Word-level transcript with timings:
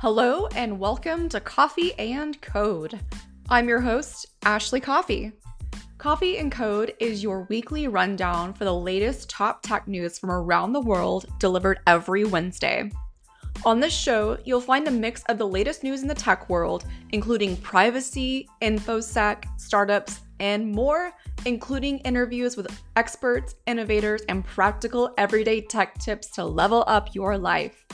Hello, 0.00 0.46
and 0.54 0.78
welcome 0.78 1.26
to 1.30 1.40
Coffee 1.40 1.94
and 1.98 2.38
Code. 2.42 3.00
I'm 3.48 3.66
your 3.66 3.80
host, 3.80 4.26
Ashley 4.44 4.78
Coffey. 4.78 5.32
Coffee 5.96 6.36
and 6.36 6.52
Code 6.52 6.92
is 7.00 7.22
your 7.22 7.46
weekly 7.48 7.88
rundown 7.88 8.52
for 8.52 8.66
the 8.66 8.74
latest 8.74 9.30
top 9.30 9.62
tech 9.62 9.88
news 9.88 10.18
from 10.18 10.30
around 10.30 10.74
the 10.74 10.82
world 10.82 11.24
delivered 11.38 11.80
every 11.86 12.24
Wednesday. 12.24 12.92
On 13.64 13.80
this 13.80 13.94
show, 13.94 14.36
you'll 14.44 14.60
find 14.60 14.86
a 14.86 14.90
mix 14.90 15.22
of 15.30 15.38
the 15.38 15.48
latest 15.48 15.82
news 15.82 16.02
in 16.02 16.08
the 16.08 16.14
tech 16.14 16.50
world, 16.50 16.84
including 17.12 17.56
privacy, 17.56 18.46
infosec, 18.60 19.44
startups, 19.58 20.20
and 20.40 20.70
more, 20.70 21.10
including 21.46 22.00
interviews 22.00 22.54
with 22.54 22.68
experts, 22.96 23.54
innovators, 23.66 24.20
and 24.28 24.44
practical 24.44 25.14
everyday 25.16 25.62
tech 25.62 25.98
tips 26.00 26.26
to 26.32 26.44
level 26.44 26.84
up 26.86 27.14
your 27.14 27.38
life. 27.38 27.86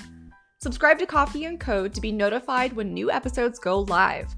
Subscribe 0.63 0.97
to 1.01 1.07
Coffee 1.07 1.47
and 1.47 1.59
Code 1.59 1.93
to 1.93 2.01
be 2.01 2.13
notified 2.13 2.73
when 2.73 2.95
new 2.95 3.11
episodes 3.11 3.59
go 3.59 3.81
live. 3.81 4.33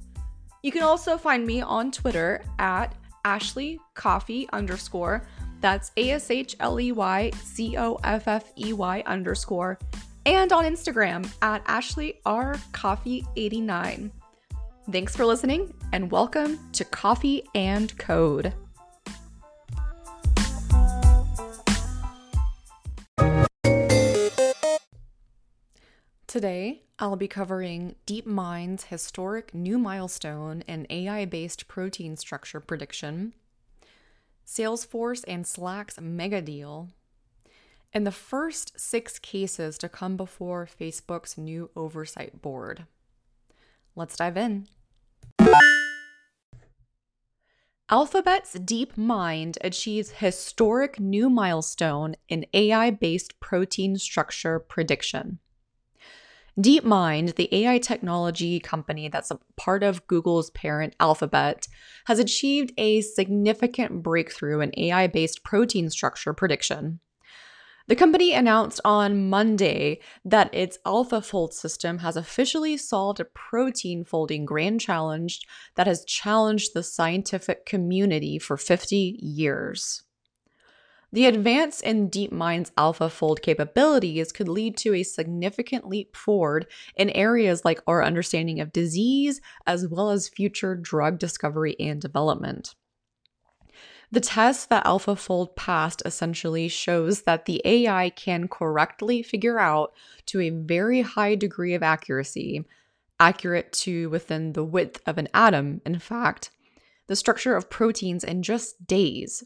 You 0.63 0.73
can 0.73 0.83
also 0.83 1.19
find 1.19 1.47
me 1.47 1.61
on 1.61 1.91
Twitter 1.91 2.43
at 2.59 2.95
Ashley 3.27 3.79
Coffey 3.93 4.49
underscore. 4.51 5.27
That's 5.61 5.93
A 5.99 6.13
S 6.13 6.31
H 6.31 6.57
L 6.61 6.81
E 6.81 6.93
Y 6.93 7.31
C 7.43 7.77
O 7.77 8.01
F 8.05 8.27
F 8.27 8.51
E 8.57 8.73
Y 8.73 9.03
underscore. 9.05 9.79
And 10.25 10.51
on 10.51 10.65
Instagram 10.65 11.31
at 11.43 11.63
Ashley 11.67 12.23
R 12.25 12.57
Coffey 12.73 13.27
89. 13.37 14.11
Thanks 14.91 15.15
for 15.15 15.27
listening 15.27 15.75
and 15.93 16.11
welcome 16.11 16.59
to 16.73 16.87
Coffee 16.87 17.47
and 17.55 17.95
Code. 17.99 18.55
Today, 26.35 26.83
I'll 26.99 27.15
be 27.15 27.29
covering 27.29 27.95
DeepMind's 28.09 28.87
historic 28.87 29.55
new 29.55 29.79
milestone 29.79 30.65
in 30.67 30.85
AI 30.91 31.27
based 31.27 31.69
protein 31.69 32.17
structure 32.17 32.59
prediction, 32.59 33.35
Salesforce 34.45 35.23
and 35.29 35.47
Slack's 35.47 36.01
mega 36.01 36.43
deal, 36.43 36.89
and 37.93 38.05
the 38.05 38.11
first 38.11 38.73
six 38.81 39.21
cases 39.21 39.79
to 39.79 39.89
come 39.89 40.17
before 40.17 40.67
Facebook's 40.67 41.39
new 41.39 41.71
oversight 41.77 42.43
board. 42.43 42.87
Let's 43.95 44.17
dive 44.17 44.37
in. 44.37 44.67
Alphabet's 47.89 48.57
DeepMind 48.57 49.57
achieves 49.61 50.11
historic 50.11 50.99
new 50.99 51.31
milestone 51.31 52.17
in 52.29 52.45
AI 52.53 52.91
based 52.91 53.39
protein 53.39 53.97
structure 53.99 54.59
prediction. 54.59 55.39
DeepMind, 56.59 57.35
the 57.35 57.53
AI 57.53 57.79
technology 57.79 58.61
company 58.61 59.09
that's 59.09 59.33
a 59.33 59.41
part 59.57 59.83
of 59.83 60.07
Google's 60.07 60.51
parent 60.51 60.95
Alphabet, 61.01 61.67
has 62.07 62.21
achieved 62.21 62.73
a 62.79 63.01
significant 63.01 64.05
breakthrough 64.05 64.61
in 64.61 64.73
AI 64.77 65.09
based 65.09 65.43
protein 65.43 65.91
structure 65.91 66.33
prediction. 66.33 67.01
The 67.87 67.97
company 67.97 68.33
announced 68.33 68.81
on 68.83 69.29
Monday 69.29 70.01
that 70.25 70.55
its 70.55 70.79
AlphaFold 70.87 71.53
system 71.53 71.99
has 71.99 72.17
officially 72.17 72.77
solved 72.79 73.21
a 73.21 73.27
protein 73.27 74.05
folding 74.05 74.47
grand 74.47 74.81
challenge 74.81 75.41
that 75.75 75.89
has 75.89 76.05
challenged 76.05 76.73
the 76.73 76.83
scientific 76.85 77.67
community 77.67 78.39
for 78.39 78.57
50 78.57 79.19
years. 79.21 80.04
The 81.15 81.27
advance 81.27 81.81
in 81.81 82.11
DeepMind's 82.11 82.73
AlphaFold 82.73 83.41
capabilities 83.41 84.33
could 84.33 84.49
lead 84.49 84.77
to 84.79 84.95
a 84.95 85.05
significant 85.05 85.87
leap 85.87 86.17
forward 86.17 86.67
in 86.97 87.09
areas 87.11 87.65
like 87.65 87.81
our 87.87 88.03
understanding 88.03 88.59
of 88.59 88.73
disease, 88.73 89.41
as 89.65 89.87
well 89.87 90.11
as 90.11 90.29
future 90.29 90.75
drug 90.75 91.21
discovery 91.21 91.77
and 91.79 92.01
development. 92.01 92.75
The 94.11 94.19
test 94.19 94.71
that 94.71 94.85
AlphaFold 94.85 95.55
passed 95.55 96.03
essentially 96.05 96.67
shows 96.67 97.23
that 97.23 97.45
the 97.45 97.63
AI 97.65 98.11
can 98.11 98.49
correctly 98.49 99.23
figure 99.23 99.61
out 99.61 99.93
to 100.27 100.41
a 100.41 100.51
very 100.51 101.03
high 101.03 101.37
degree 101.37 101.75
of 101.75 101.83
accuracy, 101.85 102.65
accurate 103.21 103.73
to 103.85 104.11
within 104.11 104.55
the 104.55 104.65
width 104.65 105.01
of 105.07 105.19
an 105.19 105.29
atom, 105.33 105.81
in 105.87 106.01
fact, 106.01 106.51
the 107.07 107.15
structure 107.15 107.55
of 107.55 107.71
proteins 107.71 108.25
in 108.25 108.43
just 108.43 108.85
days. 108.85 109.45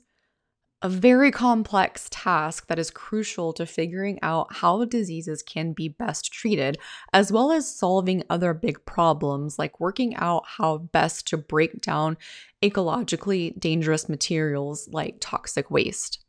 A 0.80 0.88
very 0.88 1.32
complex 1.32 2.06
task 2.08 2.68
that 2.68 2.78
is 2.78 2.92
crucial 2.92 3.52
to 3.54 3.66
figuring 3.66 4.20
out 4.22 4.54
how 4.58 4.84
diseases 4.84 5.42
can 5.42 5.72
be 5.72 5.88
best 5.88 6.32
treated, 6.32 6.78
as 7.12 7.32
well 7.32 7.50
as 7.50 7.74
solving 7.74 8.22
other 8.30 8.54
big 8.54 8.84
problems 8.84 9.58
like 9.58 9.80
working 9.80 10.14
out 10.14 10.44
how 10.46 10.78
best 10.78 11.26
to 11.28 11.36
break 11.36 11.80
down 11.80 12.16
ecologically 12.62 13.58
dangerous 13.58 14.08
materials 14.08 14.88
like 14.92 15.16
toxic 15.18 15.68
waste. 15.68 16.24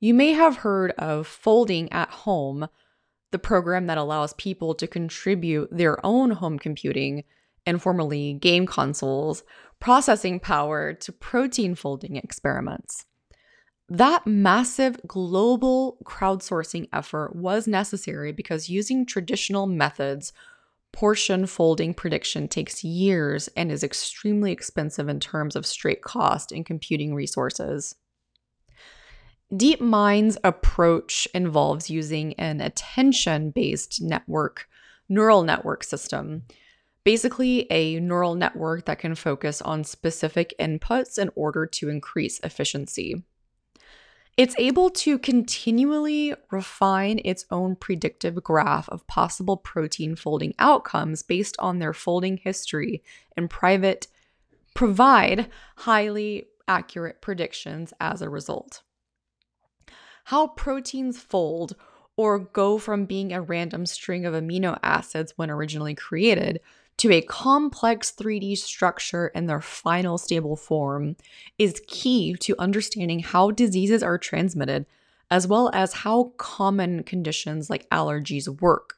You 0.00 0.12
may 0.12 0.32
have 0.32 0.56
heard 0.56 0.90
of 0.98 1.28
Folding 1.28 1.90
at 1.92 2.10
Home, 2.10 2.66
the 3.30 3.38
program 3.38 3.86
that 3.86 3.96
allows 3.96 4.32
people 4.32 4.74
to 4.74 4.88
contribute 4.88 5.68
their 5.70 6.04
own 6.04 6.32
home 6.32 6.58
computing, 6.58 7.22
and 7.64 7.80
formerly 7.80 8.32
game 8.32 8.66
consoles, 8.66 9.44
processing 9.78 10.40
power 10.40 10.92
to 10.92 11.12
protein 11.12 11.76
folding 11.76 12.16
experiments. 12.16 13.06
That 13.88 14.26
massive 14.26 15.00
global 15.06 15.98
crowdsourcing 16.04 16.88
effort 16.92 17.36
was 17.36 17.68
necessary 17.68 18.32
because 18.32 18.68
using 18.68 19.06
traditional 19.06 19.66
methods 19.66 20.32
protein 20.90 21.46
folding 21.46 21.94
prediction 21.94 22.48
takes 22.48 22.82
years 22.82 23.48
and 23.56 23.70
is 23.70 23.84
extremely 23.84 24.50
expensive 24.50 25.08
in 25.08 25.20
terms 25.20 25.54
of 25.54 25.66
straight 25.66 26.02
cost 26.02 26.50
and 26.50 26.66
computing 26.66 27.14
resources. 27.14 27.94
DeepMind's 29.52 30.38
approach 30.42 31.28
involves 31.32 31.88
using 31.88 32.34
an 32.34 32.60
attention 32.60 33.50
based 33.50 34.02
network, 34.02 34.68
neural 35.08 35.44
network 35.44 35.84
system. 35.84 36.42
Basically, 37.04 37.70
a 37.70 38.00
neural 38.00 38.34
network 38.34 38.86
that 38.86 38.98
can 38.98 39.14
focus 39.14 39.62
on 39.62 39.84
specific 39.84 40.52
inputs 40.58 41.18
in 41.18 41.30
order 41.36 41.66
to 41.66 41.88
increase 41.88 42.40
efficiency. 42.40 43.22
It's 44.36 44.54
able 44.58 44.90
to 44.90 45.18
continually 45.18 46.34
refine 46.50 47.20
its 47.24 47.46
own 47.50 47.74
predictive 47.74 48.42
graph 48.44 48.86
of 48.90 49.06
possible 49.06 49.56
protein 49.56 50.14
folding 50.14 50.54
outcomes 50.58 51.22
based 51.22 51.56
on 51.58 51.78
their 51.78 51.94
folding 51.94 52.36
history 52.36 53.02
and 53.34 53.48
private 53.48 54.08
provide 54.74 55.48
highly 55.76 56.48
accurate 56.68 57.22
predictions 57.22 57.94
as 57.98 58.20
a 58.20 58.28
result. 58.28 58.82
How 60.24 60.48
proteins 60.48 61.18
fold 61.18 61.74
or 62.16 62.38
go 62.38 62.76
from 62.76 63.06
being 63.06 63.32
a 63.32 63.40
random 63.40 63.86
string 63.86 64.26
of 64.26 64.34
amino 64.34 64.78
acids 64.82 65.32
when 65.36 65.50
originally 65.50 65.94
created 65.94 66.60
to 66.98 67.12
a 67.12 67.20
complex 67.22 68.12
3D 68.12 68.56
structure 68.56 69.28
in 69.28 69.46
their 69.46 69.60
final 69.60 70.16
stable 70.16 70.56
form 70.56 71.16
is 71.58 71.82
key 71.86 72.34
to 72.40 72.54
understanding 72.58 73.20
how 73.20 73.50
diseases 73.50 74.02
are 74.02 74.18
transmitted, 74.18 74.86
as 75.30 75.46
well 75.46 75.70
as 75.74 75.92
how 75.92 76.32
common 76.38 77.02
conditions 77.02 77.68
like 77.68 77.88
allergies 77.90 78.48
work. 78.60 78.94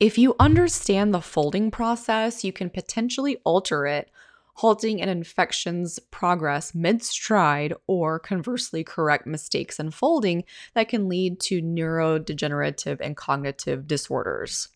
If 0.00 0.18
you 0.18 0.34
understand 0.40 1.14
the 1.14 1.20
folding 1.20 1.70
process, 1.70 2.42
you 2.42 2.52
can 2.52 2.68
potentially 2.68 3.38
alter 3.44 3.86
it, 3.86 4.10
halting 4.54 5.00
an 5.00 5.08
infection's 5.08 5.98
progress 6.10 6.74
mid 6.74 7.02
stride, 7.02 7.74
or 7.86 8.18
conversely, 8.18 8.82
correct 8.82 9.26
mistakes 9.26 9.78
in 9.78 9.90
folding 9.90 10.44
that 10.74 10.88
can 10.88 11.08
lead 11.08 11.40
to 11.40 11.62
neurodegenerative 11.62 13.00
and 13.00 13.16
cognitive 13.16 13.86
disorders. 13.86 14.68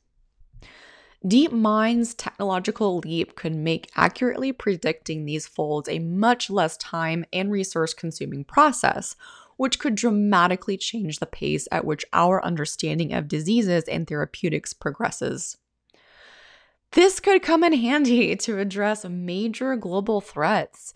DeepMind's 1.24 2.14
technological 2.14 2.98
leap 2.98 3.34
could 3.34 3.54
make 3.54 3.90
accurately 3.96 4.52
predicting 4.52 5.24
these 5.24 5.46
folds 5.46 5.88
a 5.88 5.98
much 5.98 6.48
less 6.48 6.76
time 6.76 7.24
and 7.32 7.50
resource 7.50 7.92
consuming 7.92 8.44
process, 8.44 9.16
which 9.56 9.80
could 9.80 9.96
dramatically 9.96 10.76
change 10.76 11.18
the 11.18 11.26
pace 11.26 11.66
at 11.72 11.84
which 11.84 12.04
our 12.12 12.44
understanding 12.44 13.12
of 13.12 13.26
diseases 13.26 13.84
and 13.84 14.06
therapeutics 14.06 14.72
progresses. 14.72 15.56
This 16.92 17.18
could 17.18 17.42
come 17.42 17.64
in 17.64 17.72
handy 17.72 18.36
to 18.44 18.58
address 18.58 19.04
major 19.04 19.74
global 19.76 20.20
threats 20.20 20.94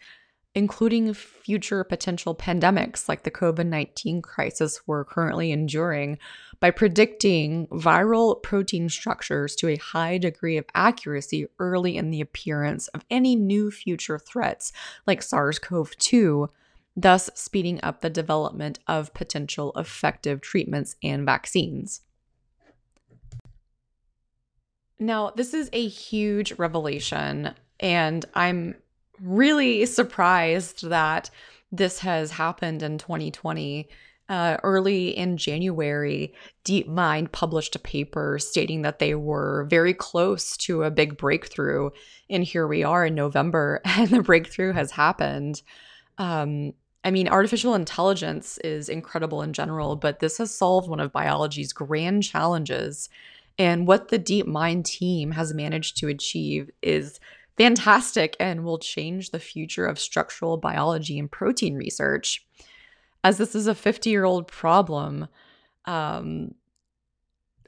including 0.54 1.14
future 1.14 1.82
potential 1.84 2.34
pandemics 2.34 3.08
like 3.08 3.22
the 3.22 3.30
COVID 3.30 3.66
19 3.66 4.22
crisis 4.22 4.80
we're 4.86 5.04
currently 5.04 5.50
enduring, 5.50 6.18
by 6.62 6.70
predicting 6.70 7.66
viral 7.72 8.40
protein 8.40 8.88
structures 8.88 9.56
to 9.56 9.66
a 9.66 9.74
high 9.78 10.16
degree 10.16 10.56
of 10.56 10.64
accuracy 10.76 11.44
early 11.58 11.96
in 11.96 12.10
the 12.10 12.20
appearance 12.20 12.86
of 12.88 13.04
any 13.10 13.34
new 13.34 13.68
future 13.68 14.16
threats 14.16 14.72
like 15.04 15.22
SARS 15.22 15.58
CoV 15.58 15.90
2, 15.96 16.48
thus 16.96 17.28
speeding 17.34 17.80
up 17.82 18.00
the 18.00 18.08
development 18.08 18.78
of 18.86 19.12
potential 19.12 19.72
effective 19.74 20.40
treatments 20.40 20.94
and 21.02 21.26
vaccines. 21.26 22.02
Now, 25.00 25.32
this 25.34 25.54
is 25.54 25.68
a 25.72 25.88
huge 25.88 26.52
revelation, 26.58 27.56
and 27.80 28.24
I'm 28.34 28.76
really 29.20 29.84
surprised 29.84 30.88
that 30.88 31.28
this 31.72 31.98
has 31.98 32.30
happened 32.30 32.84
in 32.84 32.98
2020. 32.98 33.88
Uh, 34.32 34.56
early 34.62 35.10
in 35.10 35.36
January, 35.36 36.32
DeepMind 36.64 37.32
published 37.32 37.76
a 37.76 37.78
paper 37.78 38.38
stating 38.38 38.80
that 38.80 38.98
they 38.98 39.14
were 39.14 39.66
very 39.68 39.92
close 39.92 40.56
to 40.56 40.84
a 40.84 40.90
big 40.90 41.18
breakthrough. 41.18 41.90
And 42.30 42.42
here 42.42 42.66
we 42.66 42.82
are 42.82 43.04
in 43.04 43.14
November, 43.14 43.82
and 43.84 44.08
the 44.08 44.22
breakthrough 44.22 44.72
has 44.72 44.92
happened. 44.92 45.60
Um, 46.16 46.72
I 47.04 47.10
mean, 47.10 47.28
artificial 47.28 47.74
intelligence 47.74 48.56
is 48.64 48.88
incredible 48.88 49.42
in 49.42 49.52
general, 49.52 49.96
but 49.96 50.20
this 50.20 50.38
has 50.38 50.54
solved 50.54 50.88
one 50.88 51.00
of 51.00 51.12
biology's 51.12 51.74
grand 51.74 52.22
challenges. 52.22 53.10
And 53.58 53.86
what 53.86 54.08
the 54.08 54.18
DeepMind 54.18 54.84
team 54.86 55.32
has 55.32 55.52
managed 55.52 55.98
to 55.98 56.08
achieve 56.08 56.70
is 56.80 57.20
fantastic 57.58 58.34
and 58.40 58.64
will 58.64 58.78
change 58.78 59.30
the 59.30 59.38
future 59.38 59.84
of 59.84 59.98
structural 59.98 60.56
biology 60.56 61.18
and 61.18 61.30
protein 61.30 61.74
research. 61.74 62.46
As 63.24 63.38
this 63.38 63.54
is 63.54 63.66
a 63.66 63.74
50 63.74 64.10
year 64.10 64.24
old 64.24 64.46
problem, 64.48 65.28
um, 65.84 66.54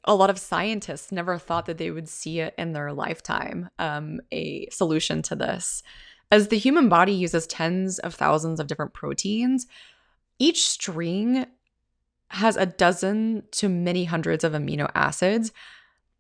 a 0.05 0.15
lot 0.15 0.31
of 0.31 0.39
scientists 0.39 1.11
never 1.11 1.39
thought 1.39 1.67
that 1.67 1.79
they 1.79 1.91
would 1.91 2.09
see 2.09 2.41
it 2.41 2.55
in 2.59 2.73
their 2.73 2.93
lifetime, 2.93 3.71
um, 3.79 4.21
a 4.33 4.69
solution 4.71 5.23
to 5.23 5.37
this. 5.37 5.83
As 6.31 6.49
the 6.49 6.59
human 6.59 6.89
body 6.89 7.13
uses 7.13 7.47
tens 7.47 7.99
of 8.01 8.15
thousands 8.15 8.61
of 8.61 8.67
different 8.67 8.93
proteins, 8.93 9.67
each 10.39 10.69
string 10.69 11.47
has 12.29 12.57
a 12.57 12.67
dozen 12.67 13.45
to 13.53 13.69
many 13.69 14.05
hundreds 14.05 14.45
of 14.45 14.53
amino 14.53 14.91
acids. 14.95 15.53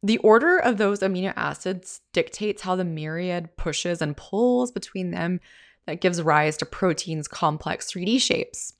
The 0.02 0.19
order 0.19 0.58
of 0.58 0.78
those 0.78 1.00
amino 1.00 1.32
acids 1.36 2.00
dictates 2.12 2.62
how 2.62 2.76
the 2.76 2.84
myriad 2.84 3.56
pushes 3.56 4.00
and 4.00 4.16
pulls 4.16 4.70
between 4.70 5.10
them 5.10 5.40
that 5.86 6.00
gives 6.00 6.22
rise 6.22 6.56
to 6.58 6.66
proteins' 6.66 7.28
complex 7.28 7.90
3D 7.90 8.20
shapes. 8.20 8.75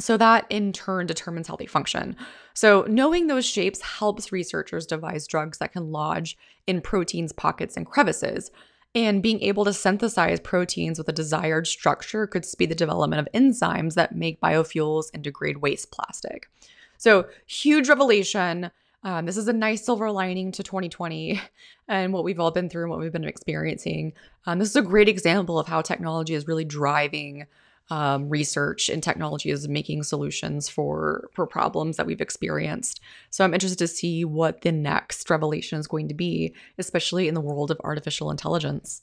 So, 0.00 0.16
that 0.16 0.46
in 0.48 0.72
turn 0.72 1.06
determines 1.06 1.48
how 1.48 1.56
they 1.56 1.66
function. 1.66 2.16
So, 2.54 2.86
knowing 2.88 3.26
those 3.26 3.44
shapes 3.44 3.82
helps 3.82 4.32
researchers 4.32 4.86
devise 4.86 5.26
drugs 5.26 5.58
that 5.58 5.72
can 5.72 5.92
lodge 5.92 6.38
in 6.66 6.80
proteins' 6.80 7.32
pockets 7.32 7.76
and 7.76 7.86
crevices. 7.86 8.50
And 8.94 9.22
being 9.22 9.40
able 9.42 9.64
to 9.64 9.72
synthesize 9.72 10.40
proteins 10.40 10.98
with 10.98 11.08
a 11.08 11.12
desired 11.12 11.66
structure 11.66 12.26
could 12.26 12.44
speed 12.44 12.70
the 12.70 12.74
development 12.74 13.20
of 13.20 13.32
enzymes 13.34 13.94
that 13.94 14.14
make 14.14 14.40
biofuels 14.40 15.06
and 15.14 15.22
degrade 15.22 15.58
waste 15.58 15.90
plastic. 15.90 16.48
So, 16.96 17.26
huge 17.46 17.88
revelation. 17.88 18.70
Um, 19.04 19.26
this 19.26 19.36
is 19.36 19.48
a 19.48 19.52
nice 19.52 19.84
silver 19.84 20.10
lining 20.10 20.52
to 20.52 20.62
2020 20.62 21.40
and 21.88 22.12
what 22.12 22.24
we've 22.24 22.40
all 22.40 22.50
been 22.50 22.70
through 22.70 22.84
and 22.84 22.90
what 22.90 23.00
we've 23.00 23.12
been 23.12 23.24
experiencing. 23.24 24.14
Um, 24.46 24.58
this 24.58 24.70
is 24.70 24.76
a 24.76 24.82
great 24.82 25.08
example 25.08 25.58
of 25.58 25.66
how 25.66 25.82
technology 25.82 26.34
is 26.34 26.46
really 26.46 26.64
driving 26.64 27.46
um, 27.90 28.28
research 28.28 28.88
and 28.88 29.02
technology 29.02 29.50
is 29.50 29.68
making 29.68 30.02
solutions 30.02 30.68
for 30.68 31.28
for 31.32 31.46
problems 31.46 31.96
that 31.96 32.06
we've 32.06 32.20
experienced. 32.20 33.00
So 33.30 33.44
I'm 33.44 33.54
interested 33.54 33.78
to 33.78 33.88
see 33.88 34.24
what 34.24 34.62
the 34.62 34.72
next 34.72 35.28
revelation 35.28 35.78
is 35.78 35.86
going 35.86 36.08
to 36.08 36.14
be, 36.14 36.54
especially 36.78 37.28
in 37.28 37.34
the 37.34 37.40
world 37.40 37.70
of 37.70 37.80
artificial 37.84 38.30
intelligence. 38.30 39.02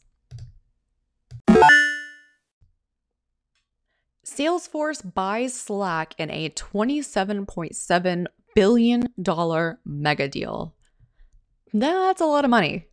Salesforce 4.26 5.14
buys 5.14 5.54
Slack 5.54 6.16
in 6.18 6.30
a 6.32 6.50
$27.7 6.52 8.26
billion 8.56 9.08
mega 9.86 10.28
deal. 10.28 10.76
That's 11.74 12.22
a 12.22 12.26
lot 12.26 12.46
of 12.46 12.52
money. 12.52 12.89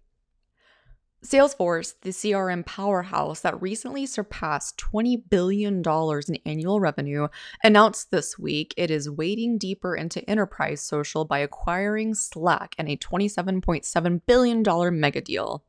Salesforce, 1.25 1.95
the 2.03 2.11
CRM 2.11 2.65
powerhouse 2.65 3.41
that 3.41 3.61
recently 3.61 4.07
surpassed 4.07 4.79
$20 4.79 5.23
billion 5.29 5.83
in 5.83 6.39
annual 6.45 6.79
revenue, 6.79 7.27
announced 7.65 8.11
this 8.11 8.39
week 8.39 8.75
it 8.77 8.91
is 8.91 9.11
wading 9.11 9.59
deeper 9.59 9.97
into 9.97 10.29
enterprise 10.31 10.81
social 10.81 11.25
by 11.25 11.39
acquiring 11.39 12.15
Slack 12.15 12.75
in 12.79 12.87
a 12.87 12.97
$27.7 12.97 14.21
billion 14.27 15.01
mega 15.01 15.21
deal. 15.21 15.65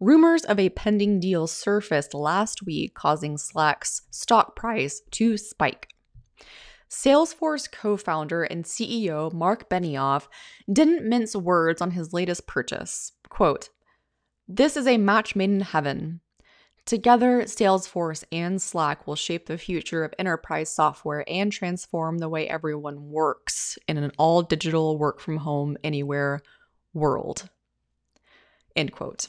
Rumors 0.00 0.44
of 0.44 0.60
a 0.60 0.70
pending 0.70 1.18
deal 1.18 1.48
surfaced 1.48 2.14
last 2.14 2.62
week, 2.62 2.94
causing 2.94 3.36
Slack's 3.36 4.02
stock 4.10 4.54
price 4.54 5.02
to 5.10 5.36
spike. 5.36 5.88
Salesforce 6.88 7.70
co 7.70 7.96
founder 7.96 8.44
and 8.44 8.64
CEO 8.64 9.30
Marc 9.32 9.68
Benioff 9.68 10.28
didn't 10.72 11.06
mince 11.06 11.34
words 11.36 11.82
on 11.82 11.90
his 11.90 12.12
latest 12.12 12.46
purchase. 12.46 13.12
Quote, 13.28 13.68
this 14.48 14.76
is 14.76 14.86
a 14.86 14.96
match 14.96 15.36
made 15.36 15.50
in 15.50 15.60
heaven. 15.60 16.20
Together, 16.86 17.42
Salesforce 17.42 18.24
and 18.32 18.62
Slack 18.62 19.06
will 19.06 19.14
shape 19.14 19.44
the 19.44 19.58
future 19.58 20.04
of 20.04 20.14
enterprise 20.18 20.70
software 20.70 21.22
and 21.28 21.52
transform 21.52 22.16
the 22.16 22.30
way 22.30 22.48
everyone 22.48 23.10
works 23.10 23.78
in 23.86 23.98
an 23.98 24.10
all 24.16 24.40
digital 24.40 24.96
work 24.96 25.20
from 25.20 25.36
home 25.36 25.76
anywhere 25.84 26.40
world. 26.94 27.50
End 28.74 28.92
quote. 28.92 29.26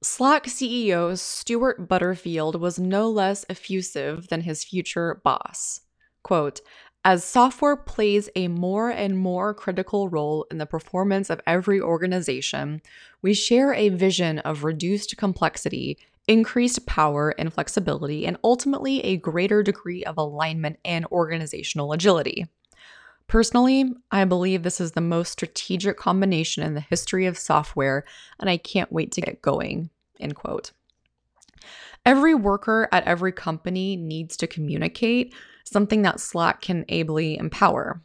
Slack 0.00 0.44
CEO 0.44 1.18
Stuart 1.18 1.88
Butterfield 1.88 2.60
was 2.60 2.78
no 2.78 3.10
less 3.10 3.44
effusive 3.50 4.28
than 4.28 4.42
his 4.42 4.62
future 4.62 5.20
boss. 5.24 5.80
Quote, 6.22 6.60
as 7.08 7.24
software 7.24 7.74
plays 7.74 8.28
a 8.36 8.48
more 8.48 8.90
and 8.90 9.16
more 9.16 9.54
critical 9.54 10.10
role 10.10 10.46
in 10.50 10.58
the 10.58 10.66
performance 10.66 11.30
of 11.30 11.40
every 11.46 11.80
organization, 11.80 12.82
we 13.22 13.32
share 13.32 13.72
a 13.72 13.88
vision 13.88 14.40
of 14.40 14.62
reduced 14.62 15.16
complexity, 15.16 15.96
increased 16.26 16.84
power 16.84 17.30
and 17.38 17.50
flexibility, 17.50 18.26
and 18.26 18.36
ultimately 18.44 19.00
a 19.00 19.16
greater 19.16 19.62
degree 19.62 20.04
of 20.04 20.18
alignment 20.18 20.78
and 20.84 21.06
organizational 21.06 21.94
agility. 21.94 22.46
Personally, 23.26 23.90
I 24.10 24.26
believe 24.26 24.62
this 24.62 24.78
is 24.78 24.92
the 24.92 25.00
most 25.00 25.32
strategic 25.32 25.96
combination 25.96 26.62
in 26.62 26.74
the 26.74 26.82
history 26.82 27.24
of 27.24 27.38
software, 27.38 28.04
and 28.38 28.50
I 28.50 28.58
can't 28.58 28.92
wait 28.92 29.12
to 29.12 29.22
get 29.22 29.40
going. 29.40 29.88
End 30.20 30.34
quote. 30.34 30.72
Every 32.04 32.34
worker 32.34 32.88
at 32.92 33.04
every 33.04 33.32
company 33.32 33.96
needs 33.96 34.36
to 34.38 34.46
communicate, 34.46 35.34
something 35.68 36.02
that 36.02 36.20
Slack 36.20 36.60
can 36.62 36.84
ably 36.88 37.36
empower. 37.36 38.02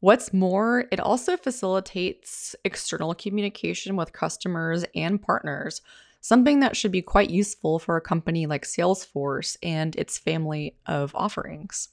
What's 0.00 0.32
more, 0.32 0.84
it 0.92 1.00
also 1.00 1.36
facilitates 1.36 2.54
external 2.64 3.14
communication 3.14 3.96
with 3.96 4.12
customers 4.12 4.84
and 4.94 5.20
partners, 5.20 5.80
something 6.20 6.60
that 6.60 6.76
should 6.76 6.92
be 6.92 7.02
quite 7.02 7.30
useful 7.30 7.78
for 7.78 7.96
a 7.96 8.00
company 8.02 8.46
like 8.46 8.64
Salesforce 8.64 9.56
and 9.62 9.96
its 9.96 10.18
family 10.18 10.76
of 10.86 11.14
offerings. 11.14 11.88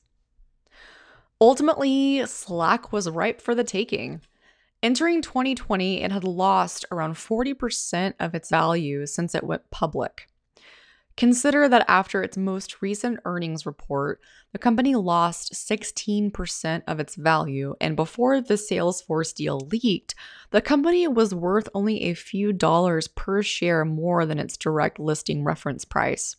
Ultimately, 1.40 2.26
Slack 2.26 2.92
was 2.92 3.10
ripe 3.10 3.42
for 3.42 3.56
the 3.56 3.64
taking. 3.64 4.22
Entering 4.82 5.22
2020, 5.22 6.02
it 6.02 6.12
had 6.12 6.24
lost 6.24 6.86
around 6.92 7.14
40% 7.14 8.14
of 8.20 8.36
its 8.36 8.50
value 8.50 9.06
since 9.06 9.34
it 9.34 9.44
went 9.44 9.70
public. 9.72 10.28
Consider 11.16 11.70
that 11.70 11.86
after 11.88 12.24
its 12.24 12.38
most 12.38 12.82
recent 12.82 13.20
earnings 13.24 13.66
report, 13.68 14.20
the 14.52 14.58
company 14.58 14.96
lost 14.96 15.54
16% 15.54 16.82
of 16.88 17.00
its 17.00 17.16
value, 17.16 17.76
and 17.80 17.96
before 17.96 18.42
the 18.42 18.56
Salesforce 18.56 19.34
deal 19.34 19.60
leaked, 19.60 20.16
the 20.50 20.62
company 20.62 21.08
was 21.08 21.36
worth 21.36 21.70
only 21.76 22.04
a 22.04 22.16
few 22.16 22.52
dollars 22.52 23.08
per 23.08 23.44
share 23.44 23.86
more 23.86 24.26
than 24.26 24.40
its 24.40 24.58
direct 24.58 25.00
listing 25.00 25.44
reference 25.44 25.86
price. 25.86 26.36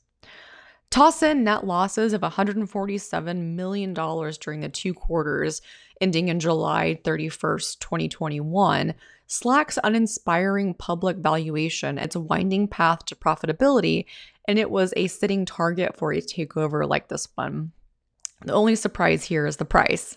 Toss 0.94 1.24
in 1.24 1.42
net 1.42 1.66
losses 1.66 2.12
of 2.12 2.20
$147 2.20 3.36
million 3.56 3.92
during 3.92 4.60
the 4.60 4.68
two 4.68 4.94
quarters 4.94 5.60
ending 6.00 6.28
in 6.28 6.38
July 6.38 7.00
31st, 7.02 7.80
2021, 7.80 8.94
Slack's 9.26 9.76
uninspiring 9.82 10.72
public 10.74 11.16
valuation, 11.16 11.98
its 11.98 12.14
winding 12.14 12.68
path 12.68 13.04
to 13.06 13.16
profitability, 13.16 14.04
and 14.46 14.56
it 14.56 14.70
was 14.70 14.94
a 14.96 15.08
sitting 15.08 15.44
target 15.44 15.96
for 15.96 16.12
a 16.12 16.20
takeover 16.20 16.88
like 16.88 17.08
this 17.08 17.26
one. 17.34 17.72
The 18.44 18.52
only 18.52 18.76
surprise 18.76 19.24
here 19.24 19.46
is 19.46 19.56
the 19.56 19.64
price. 19.64 20.16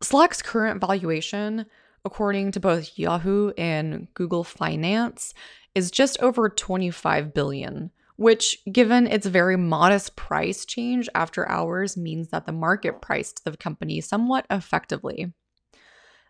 Slack's 0.00 0.40
current 0.40 0.80
valuation, 0.80 1.66
according 2.06 2.52
to 2.52 2.60
both 2.60 2.98
Yahoo 2.98 3.50
and 3.58 4.08
Google 4.14 4.42
Finance, 4.42 5.34
is 5.74 5.90
just 5.90 6.18
over 6.22 6.48
25 6.48 7.34
billion, 7.34 7.90
which 8.20 8.58
given 8.70 9.06
its 9.06 9.24
very 9.24 9.56
modest 9.56 10.14
price 10.14 10.66
change 10.66 11.08
after 11.14 11.48
hours 11.48 11.96
means 11.96 12.28
that 12.28 12.44
the 12.44 12.52
market 12.52 13.00
priced 13.00 13.42
the 13.46 13.56
company 13.56 13.98
somewhat 13.98 14.44
effectively. 14.50 15.32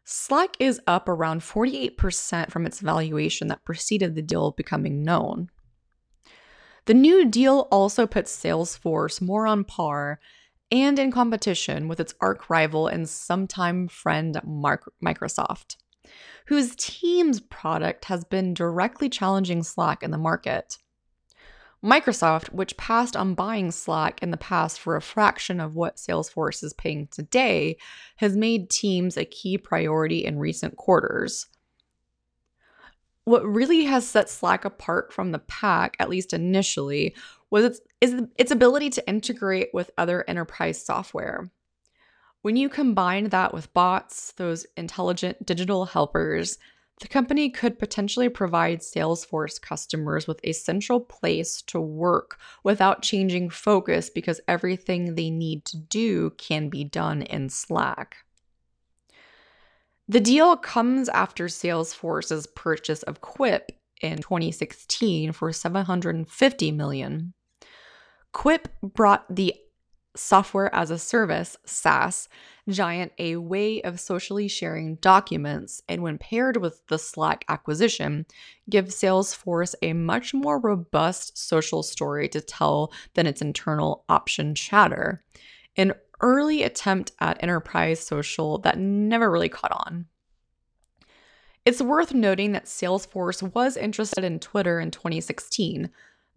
Slack 0.04 0.54
is 0.60 0.80
up 0.86 1.08
around 1.08 1.40
48% 1.40 2.52
from 2.52 2.64
its 2.64 2.78
valuation 2.78 3.48
that 3.48 3.64
preceded 3.64 4.14
the 4.14 4.22
deal 4.22 4.52
becoming 4.52 5.02
known. 5.02 5.48
The 6.84 6.94
new 6.94 7.24
deal 7.24 7.66
also 7.72 8.06
puts 8.06 8.40
Salesforce 8.40 9.20
more 9.20 9.48
on 9.48 9.64
par 9.64 10.20
and 10.70 10.96
in 10.96 11.10
competition 11.10 11.88
with 11.88 11.98
its 11.98 12.14
arch 12.20 12.48
rival 12.48 12.86
and 12.86 13.08
sometime 13.08 13.88
friend 13.88 14.40
Microsoft. 15.04 15.74
whose 16.46 16.76
Teams 16.76 17.40
product 17.40 18.04
has 18.04 18.22
been 18.22 18.54
directly 18.54 19.08
challenging 19.08 19.64
Slack 19.64 20.04
in 20.04 20.12
the 20.12 20.18
market. 20.18 20.78
Microsoft, 21.84 22.52
which 22.52 22.76
passed 22.76 23.16
on 23.16 23.34
buying 23.34 23.70
Slack 23.70 24.22
in 24.22 24.30
the 24.30 24.36
past 24.36 24.78
for 24.78 24.96
a 24.96 25.02
fraction 25.02 25.60
of 25.60 25.74
what 25.74 25.96
Salesforce 25.96 26.62
is 26.62 26.74
paying 26.74 27.08
today, 27.10 27.78
has 28.16 28.36
made 28.36 28.68
Teams 28.68 29.16
a 29.16 29.24
key 29.24 29.56
priority 29.56 30.24
in 30.24 30.38
recent 30.38 30.76
quarters. 30.76 31.46
What 33.24 33.46
really 33.46 33.84
has 33.84 34.06
set 34.06 34.28
Slack 34.28 34.64
apart 34.64 35.12
from 35.12 35.32
the 35.32 35.38
pack, 35.38 35.96
at 35.98 36.10
least 36.10 36.34
initially, 36.34 37.14
was 37.50 37.64
its, 37.64 37.80
is 38.00 38.22
its 38.36 38.50
ability 38.50 38.90
to 38.90 39.08
integrate 39.08 39.70
with 39.72 39.90
other 39.96 40.24
enterprise 40.28 40.84
software. 40.84 41.50
When 42.42 42.56
you 42.56 42.68
combine 42.68 43.28
that 43.30 43.54
with 43.54 43.72
bots, 43.72 44.32
those 44.32 44.66
intelligent 44.76 45.46
digital 45.46 45.86
helpers, 45.86 46.58
the 47.00 47.08
company 47.08 47.48
could 47.48 47.78
potentially 47.78 48.28
provide 48.28 48.80
Salesforce 48.80 49.60
customers 49.60 50.26
with 50.26 50.38
a 50.44 50.52
central 50.52 51.00
place 51.00 51.62
to 51.62 51.80
work 51.80 52.38
without 52.62 53.02
changing 53.02 53.48
focus 53.48 54.10
because 54.10 54.40
everything 54.46 55.14
they 55.14 55.30
need 55.30 55.64
to 55.64 55.78
do 55.78 56.30
can 56.30 56.68
be 56.68 56.84
done 56.84 57.22
in 57.22 57.48
Slack. 57.48 58.16
The 60.08 60.20
deal 60.20 60.56
comes 60.56 61.08
after 61.08 61.46
Salesforce's 61.46 62.46
purchase 62.48 63.02
of 63.04 63.20
Quip 63.20 63.72
in 64.02 64.18
2016 64.18 65.32
for 65.32 65.52
750 65.52 66.72
million. 66.72 67.32
Quip 68.32 68.68
brought 68.82 69.24
the 69.34 69.54
software 70.16 70.74
as 70.74 70.90
a 70.90 70.98
service, 70.98 71.56
SaaS, 71.64 72.28
giant 72.68 73.12
a 73.18 73.36
way 73.36 73.80
of 73.82 74.00
socially 74.00 74.48
sharing 74.48 74.96
documents, 74.96 75.82
and 75.88 76.02
when 76.02 76.18
paired 76.18 76.56
with 76.56 76.86
the 76.88 76.98
Slack 76.98 77.44
acquisition, 77.48 78.26
give 78.68 78.86
Salesforce 78.86 79.74
a 79.82 79.92
much 79.92 80.34
more 80.34 80.58
robust 80.58 81.38
social 81.38 81.82
story 81.82 82.28
to 82.28 82.40
tell 82.40 82.92
than 83.14 83.26
its 83.26 83.42
internal 83.42 84.04
option 84.08 84.54
chatter. 84.54 85.22
An 85.76 85.94
early 86.20 86.62
attempt 86.62 87.12
at 87.20 87.42
enterprise 87.42 88.00
social 88.00 88.58
that 88.58 88.78
never 88.78 89.30
really 89.30 89.48
caught 89.48 89.72
on. 89.86 90.06
It's 91.66 91.82
worth 91.82 92.14
noting 92.14 92.52
that 92.52 92.64
Salesforce 92.64 93.54
was 93.54 93.76
interested 93.76 94.24
in 94.24 94.38
Twitter 94.38 94.80
in 94.80 94.90
2016, 94.90 95.90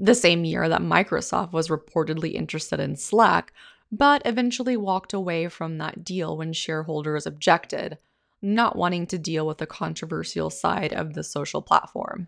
the 0.04 0.14
same 0.14 0.44
year 0.44 0.68
that 0.68 0.82
Microsoft 0.82 1.54
was 1.54 1.70
reportedly 1.70 2.34
interested 2.34 2.78
in 2.78 2.98
Slack, 2.98 3.54
but 3.90 4.22
eventually 4.26 4.76
walked 4.76 5.14
away 5.14 5.48
from 5.48 5.78
that 5.78 6.04
deal 6.04 6.36
when 6.36 6.52
shareholders 6.52 7.26
objected, 7.26 7.98
not 8.42 8.76
wanting 8.76 9.08
to 9.08 9.18
deal 9.18 9.48
with 9.48 9.60
the 9.60 9.66
controversial 9.66 10.50
side 10.50 10.92
of 10.92 11.14
the 11.14 11.24
social 11.24 11.62
platform. 11.62 12.28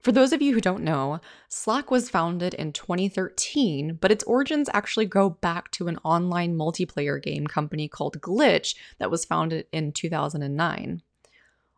For 0.00 0.12
those 0.12 0.32
of 0.32 0.40
you 0.40 0.54
who 0.54 0.60
don't 0.60 0.84
know, 0.84 1.18
Slack 1.48 1.90
was 1.90 2.08
founded 2.08 2.54
in 2.54 2.72
2013, 2.72 3.98
but 4.00 4.12
its 4.12 4.22
origins 4.24 4.70
actually 4.72 5.06
go 5.06 5.28
back 5.28 5.72
to 5.72 5.88
an 5.88 5.98
online 6.04 6.54
multiplayer 6.54 7.20
game 7.20 7.48
company 7.48 7.88
called 7.88 8.20
Glitch 8.20 8.76
that 8.98 9.10
was 9.10 9.24
founded 9.24 9.66
in 9.72 9.90
2009. 9.90 11.02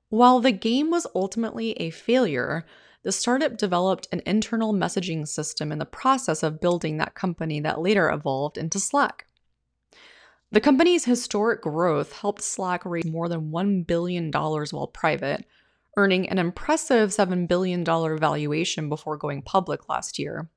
While 0.08 0.40
the 0.40 0.52
game 0.52 0.90
was 0.90 1.06
ultimately 1.14 1.72
a 1.72 1.90
failure, 1.90 2.64
the 3.02 3.12
startup 3.12 3.56
developed 3.56 4.08
an 4.12 4.22
internal 4.26 4.72
messaging 4.72 5.26
system 5.26 5.72
in 5.72 5.78
the 5.78 5.84
process 5.84 6.42
of 6.42 6.60
building 6.60 6.96
that 6.96 7.14
company 7.14 7.60
that 7.60 7.80
later 7.80 8.10
evolved 8.10 8.58
into 8.58 8.78
Slack. 8.78 9.26
The 10.52 10.60
company's 10.60 11.04
historic 11.04 11.62
growth 11.62 12.12
helped 12.12 12.42
Slack 12.42 12.84
raise 12.84 13.06
more 13.06 13.28
than 13.28 13.50
$1 13.50 13.86
billion 13.86 14.30
while 14.30 14.90
private, 14.92 15.44
earning 15.96 16.28
an 16.28 16.38
impressive 16.38 17.10
$7 17.10 17.48
billion 17.48 17.84
valuation 17.84 18.88
before 18.88 19.16
going 19.16 19.42
public 19.42 19.88
last 19.88 20.18
year. 20.18 20.48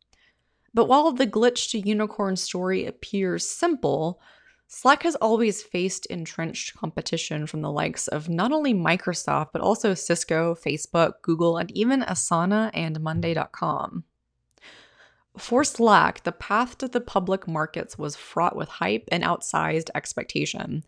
But 0.74 0.86
while 0.86 1.12
the 1.12 1.25
glitch 1.25 1.72
to 1.72 1.79
unicorn 1.79 2.36
story 2.36 2.86
appears 2.86 3.50
simple, 3.50 4.22
Slack 4.71 5.01
has 5.01 5.15
always 5.15 5.63
faced 5.63 6.05
entrenched 6.05 6.77
competition 6.77 7.47
from 7.47 7.61
the 7.61 7.71
likes 7.71 8.07
of 8.07 8.29
not 8.29 8.51
only 8.51 8.71
Microsoft, 8.71 9.47
but 9.51 9.63
also 9.63 9.95
Cisco, 9.95 10.53
Facebook, 10.53 11.23
Google, 11.23 11.57
and 11.57 11.71
even 11.71 12.03
Asana 12.03 12.69
and 12.75 12.99
Monday.com. 12.99 14.03
For 15.35 15.63
Slack, 15.63 16.21
the 16.23 16.31
path 16.31 16.77
to 16.77 16.88
the 16.88 17.01
public 17.01 17.47
markets 17.47 17.97
was 17.97 18.15
fraught 18.15 18.55
with 18.55 18.69
hype 18.69 19.05
and 19.11 19.23
outsized 19.23 19.89
expectation. 19.95 20.83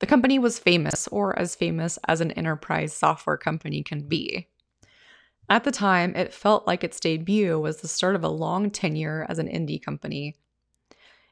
The 0.00 0.06
company 0.06 0.38
was 0.38 0.58
famous, 0.58 1.08
or 1.08 1.36
as 1.38 1.54
famous 1.54 1.98
as 2.06 2.20
an 2.20 2.32
enterprise 2.32 2.92
software 2.92 3.38
company 3.38 3.82
can 3.82 4.02
be. 4.02 4.48
At 5.48 5.64
the 5.64 5.72
time, 5.72 6.14
it 6.14 6.34
felt 6.34 6.66
like 6.66 6.84
its 6.84 7.00
debut 7.00 7.58
was 7.58 7.78
the 7.80 7.88
start 7.88 8.16
of 8.16 8.22
a 8.22 8.28
long 8.28 8.70
tenure 8.70 9.24
as 9.30 9.38
an 9.38 9.48
indie 9.48 9.82
company, 9.82 10.36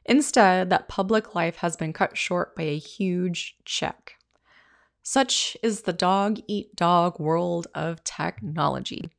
Instead, 0.05 0.69
that 0.69 0.89
public 0.89 1.33
life 1.33 1.57
has 1.57 1.75
been 1.75 1.93
cut 1.93 2.17
short 2.17 2.55
by 2.55 2.63
a 2.63 2.77
huge 2.77 3.55
check. 3.63 4.15
Such 5.01 5.57
is 5.61 5.81
the 5.81 5.93
dog 5.93 6.39
eat 6.47 6.75
dog 6.75 7.19
world 7.19 7.67
of 7.73 8.03
technology. 8.03 9.09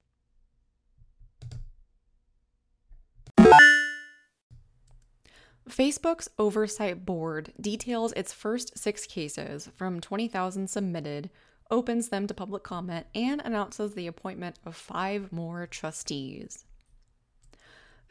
Facebook's 5.68 6.28
oversight 6.38 7.06
board 7.06 7.52
details 7.58 8.12
its 8.12 8.32
first 8.32 8.76
six 8.78 9.06
cases 9.06 9.70
from 9.74 10.00
20,000 10.00 10.68
submitted, 10.68 11.30
opens 11.70 12.10
them 12.10 12.26
to 12.26 12.34
public 12.34 12.62
comment, 12.62 13.06
and 13.14 13.40
announces 13.42 13.94
the 13.94 14.06
appointment 14.06 14.58
of 14.66 14.76
five 14.76 15.32
more 15.32 15.66
trustees. 15.66 16.66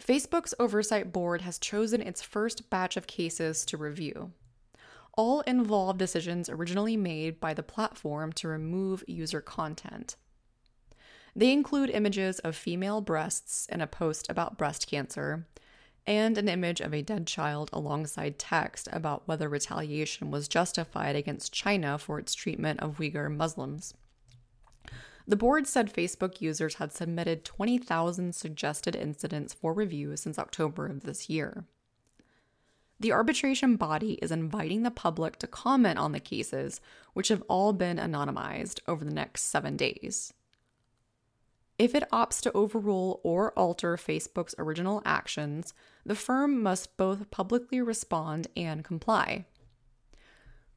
Facebook's 0.01 0.53
oversight 0.59 1.11
board 1.11 1.41
has 1.41 1.59
chosen 1.59 2.01
its 2.01 2.21
first 2.21 2.69
batch 2.69 2.97
of 2.97 3.07
cases 3.07 3.65
to 3.65 3.77
review. 3.77 4.31
All 5.15 5.41
involve 5.41 5.97
decisions 5.97 6.49
originally 6.49 6.97
made 6.97 7.39
by 7.39 7.53
the 7.53 7.63
platform 7.63 8.33
to 8.33 8.47
remove 8.47 9.03
user 9.07 9.41
content. 9.41 10.15
They 11.35 11.51
include 11.51 11.89
images 11.89 12.39
of 12.39 12.55
female 12.55 13.01
breasts 13.01 13.67
in 13.71 13.81
a 13.81 13.87
post 13.87 14.29
about 14.29 14.57
breast 14.57 14.87
cancer, 14.87 15.47
and 16.05 16.37
an 16.37 16.49
image 16.49 16.81
of 16.81 16.93
a 16.93 17.01
dead 17.01 17.25
child 17.25 17.69
alongside 17.71 18.37
text 18.37 18.89
about 18.91 19.27
whether 19.27 19.47
retaliation 19.47 20.31
was 20.31 20.47
justified 20.47 21.15
against 21.15 21.53
China 21.53 21.97
for 21.97 22.19
its 22.19 22.33
treatment 22.33 22.79
of 22.81 22.97
Uyghur 22.97 23.33
Muslims. 23.33 23.93
The 25.27 25.35
board 25.35 25.67
said 25.67 25.93
Facebook 25.93 26.41
users 26.41 26.75
had 26.75 26.91
submitted 26.91 27.45
20,000 27.45 28.35
suggested 28.35 28.95
incidents 28.95 29.53
for 29.53 29.73
review 29.73 30.17
since 30.17 30.37
October 30.37 30.87
of 30.87 31.03
this 31.03 31.29
year. 31.29 31.65
The 32.99 33.11
arbitration 33.11 33.75
body 33.75 34.13
is 34.21 34.31
inviting 34.31 34.83
the 34.83 34.91
public 34.91 35.37
to 35.39 35.47
comment 35.47 35.97
on 35.97 36.11
the 36.11 36.19
cases, 36.19 36.79
which 37.13 37.29
have 37.29 37.43
all 37.47 37.73
been 37.73 37.97
anonymized 37.97 38.79
over 38.87 39.03
the 39.03 39.13
next 39.13 39.43
seven 39.43 39.75
days. 39.75 40.33
If 41.79 41.95
it 41.95 42.09
opts 42.11 42.39
to 42.41 42.51
overrule 42.53 43.19
or 43.23 43.51
alter 43.57 43.97
Facebook's 43.97 44.55
original 44.57 45.01
actions, 45.05 45.73
the 46.05 46.15
firm 46.15 46.61
must 46.61 46.95
both 46.97 47.31
publicly 47.31 47.81
respond 47.81 48.47
and 48.55 48.83
comply. 48.83 49.45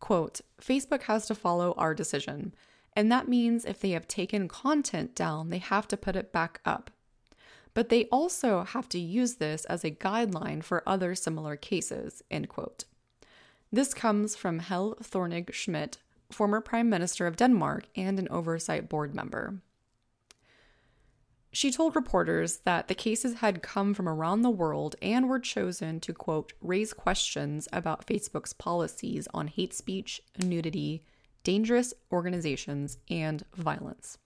Quote 0.00 0.40
Facebook 0.60 1.02
has 1.02 1.26
to 1.26 1.34
follow 1.34 1.74
our 1.76 1.94
decision. 1.94 2.54
And 2.96 3.12
that 3.12 3.28
means 3.28 3.66
if 3.66 3.78
they 3.78 3.90
have 3.90 4.08
taken 4.08 4.48
content 4.48 5.14
down, 5.14 5.50
they 5.50 5.58
have 5.58 5.86
to 5.88 5.98
put 5.98 6.16
it 6.16 6.32
back 6.32 6.60
up. 6.64 6.90
But 7.74 7.90
they 7.90 8.06
also 8.06 8.64
have 8.64 8.88
to 8.88 8.98
use 8.98 9.34
this 9.34 9.66
as 9.66 9.84
a 9.84 9.90
guideline 9.90 10.64
for 10.64 10.82
other 10.88 11.14
similar 11.14 11.56
cases, 11.56 12.22
end 12.30 12.48
quote. 12.48 12.84
This 13.70 13.92
comes 13.92 14.34
from 14.34 14.60
Helle 14.60 14.96
Thorning 15.02 15.46
Schmidt, 15.52 15.98
former 16.30 16.62
Prime 16.62 16.88
Minister 16.88 17.26
of 17.26 17.36
Denmark 17.36 17.84
and 17.94 18.18
an 18.18 18.28
oversight 18.30 18.88
board 18.88 19.14
member. 19.14 19.60
She 21.52 21.70
told 21.70 21.96
reporters 21.96 22.58
that 22.64 22.88
the 22.88 22.94
cases 22.94 23.36
had 23.36 23.62
come 23.62 23.92
from 23.92 24.08
around 24.08 24.42
the 24.42 24.50
world 24.50 24.96
and 25.02 25.28
were 25.28 25.38
chosen 25.38 26.00
to, 26.00 26.12
quote, 26.12 26.54
raise 26.60 26.92
questions 26.92 27.68
about 27.72 28.06
Facebook's 28.06 28.52
policies 28.52 29.28
on 29.34 29.48
hate 29.48 29.74
speech, 29.74 30.20
nudity, 30.38 31.02
dangerous 31.46 31.94
organizations, 32.10 32.98
and 33.08 33.44
violence. 33.54 34.18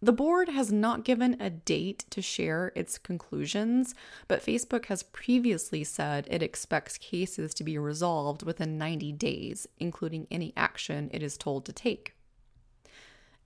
The 0.00 0.10
board 0.10 0.48
has 0.48 0.72
not 0.72 1.04
given 1.04 1.38
a 1.38 1.50
date 1.50 2.06
to 2.08 2.22
share 2.22 2.72
its 2.74 2.96
conclusions, 2.96 3.94
but 4.26 4.42
Facebook 4.42 4.86
has 4.86 5.02
previously 5.02 5.84
said 5.84 6.26
it 6.30 6.42
expects 6.42 6.96
cases 6.96 7.52
to 7.54 7.64
be 7.64 7.76
resolved 7.76 8.42
within 8.42 8.78
90 8.78 9.12
days, 9.12 9.66
including 9.78 10.26
any 10.30 10.54
action 10.56 11.10
it 11.12 11.22
is 11.22 11.36
told 11.36 11.66
to 11.66 11.74
take. 11.74 12.14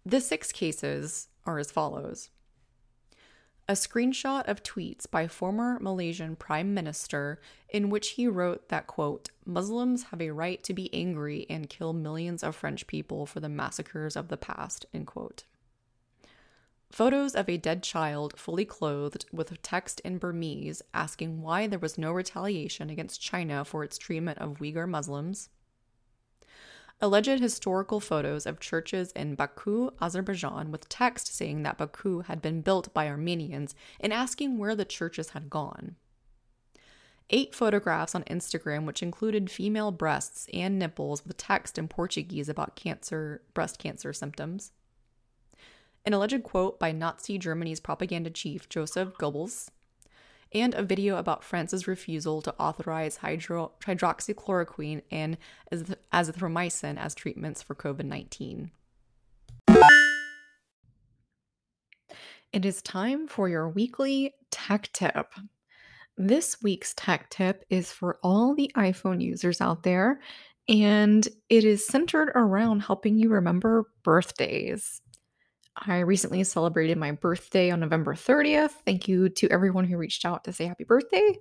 The 0.07 0.21
six 0.21 0.52
cases 0.52 1.26
are 1.47 1.59
as 1.59 1.73
follows 1.73 2.31
a 3.69 3.75
screenshot 3.75 4.49
of 4.49 4.63
tweets 4.63 5.09
by 5.09 5.29
former 5.29 5.79
Malaysian 5.81 6.35
Prime 6.37 6.73
Minister 6.73 7.39
in 7.69 7.91
which 7.91 8.11
he 8.11 8.27
wrote 8.27 8.71
that, 8.71 8.87
quote, 8.87 9.29
Muslims 9.45 10.05
have 10.05 10.23
a 10.23 10.31
right 10.31 10.63
to 10.65 10.73
be 10.73 10.93
angry 10.95 11.45
and 11.51 11.69
kill 11.69 11.93
millions 11.93 12.43
of 12.43 12.57
French 12.57 12.87
people 12.87 13.27
for 13.27 13.41
the 13.41 13.49
massacres 13.49 14.17
of 14.17 14.29
the 14.29 14.39
past, 14.39 14.87
end 14.95 15.07
quote. 15.07 15.45
Photos 16.91 17.35
of 17.35 17.51
a 17.51 17.59
dead 17.59 17.83
child 17.83 18.39
fully 18.39 18.65
clothed 18.65 19.27
with 19.31 19.61
text 19.61 20.01
in 20.01 20.17
Burmese 20.17 20.81
asking 20.95 21.43
why 21.43 21.67
there 21.67 21.79
was 21.79 21.99
no 21.99 22.11
retaliation 22.11 22.89
against 22.89 23.21
China 23.21 23.67
for 23.67 23.85
its 23.85 23.99
treatment 23.99 24.39
of 24.39 24.61
Uyghur 24.61 24.89
Muslims 24.89 25.51
alleged 27.00 27.40
historical 27.40 28.00
photos 28.00 28.47
of 28.47 28.61
churches 28.61 29.12
in 29.12 29.35
Baku, 29.35 29.90
Azerbaijan, 30.00 30.71
with 30.73 30.88
text 30.88 31.35
saying 31.35 31.62
that 31.62 31.78
Baku 31.78 32.21
had 32.21 32.43
been 32.43 32.61
built 32.61 32.93
by 32.93 33.09
Armenians 33.09 33.75
and 34.00 34.12
asking 34.12 34.59
where 34.59 34.75
the 34.75 34.85
churches 34.85 35.31
had 35.31 35.49
gone. 35.49 35.97
Eight 37.31 37.55
photographs 37.55 38.14
on 38.14 38.25
Instagram, 38.25 38.87
which 38.87 39.02
included 39.02 39.50
female 39.50 39.90
breasts 39.90 40.49
and 40.52 40.78
nipples 40.78 41.25
with 41.25 41.37
text 41.37 41.78
in 41.78 41.87
Portuguese 41.87 42.49
about 42.49 42.75
cancer, 42.75 43.43
breast 43.52 43.78
cancer 43.78 44.12
symptoms. 44.12 44.73
An 46.07 46.14
alleged 46.14 46.43
quote 46.43 46.81
by 46.81 46.90
Nazi 46.90 47.37
Germany's 47.37 47.81
propaganda 47.81 48.31
chief 48.31 48.69
Joseph 48.69 49.12
Goebbels 49.19 49.69
and 50.52 50.75
a 50.75 50.83
video 50.83 51.17
about 51.17 51.45
France's 51.45 51.87
refusal 51.87 52.43
to 52.43 52.55
authorize 52.59 53.19
hydro- 53.19 53.73
hydroxychloroquine 53.81 55.02
and 55.11 55.37
azithromycin 55.73 56.99
as 56.99 57.14
treatments 57.14 57.62
for 57.62 57.75
COVID 57.75 58.05
19. 58.05 58.71
It 62.52 62.64
is 62.64 62.81
time 62.81 63.28
for 63.28 63.49
your 63.49 63.69
weekly 63.69 64.35
tech 64.50 64.90
tip. 64.93 65.35
This 66.17 66.57
week's 66.62 66.95
tech 66.95 67.28
tip 67.28 67.64
is 67.69 67.93
for 67.93 68.19
all 68.23 68.55
the 68.55 68.73
iPhone 68.75 69.23
users 69.23 69.61
out 69.61 69.83
there, 69.83 70.21
and 70.69 71.28
it 71.49 71.64
is 71.64 71.87
centered 71.87 72.33
around 72.35 72.81
helping 72.81 73.19
you 73.19 73.28
remember 73.28 73.85
birthdays. 74.02 75.02
I 75.87 76.01
recently 76.01 76.43
celebrated 76.45 76.99
my 76.99 77.13
birthday 77.13 77.71
on 77.71 77.81
November 77.81 78.15
30th. 78.15 78.73
Thank 78.85 79.09
you 79.09 79.29
to 79.31 79.49
everyone 79.51 79.85
who 79.85 79.97
reached 79.97 80.25
out 80.25 80.45
to 80.45 80.53
say 80.53 80.67
happy 80.67 80.85
birthday. 80.85 81.39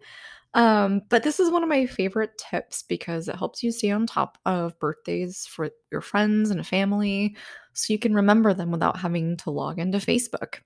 Um, 0.54 1.02
but 1.10 1.24
this 1.24 1.40
is 1.40 1.52
one 1.52 1.64
of 1.64 1.70
my 1.70 1.86
favorite 1.86 2.38
tips 2.38 2.84
because 2.84 3.28
it 3.28 3.36
helps 3.36 3.64
you 3.64 3.72
stay 3.72 3.92
on 3.92 4.08
top 4.08 4.38
of 4.46 4.80
birthdays 4.80 5.46
for 5.46 5.70
your 5.92 6.02
friends 6.02 6.52
and 6.52 6.66
family 6.66 7.36
so 7.74 7.94
you 7.94 8.00
can 8.00 8.14
remember 8.14 8.54
them 8.54 8.72
without 8.72 8.98
having 8.98 9.38
to 9.38 9.52
log 9.52 9.80
into 9.80 9.98
Facebook. 9.98 10.60